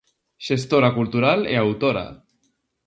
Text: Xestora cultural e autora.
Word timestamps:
Xestora 0.47 0.89
cultural 0.97 1.39
e 1.53 1.55
autora. 1.57 2.05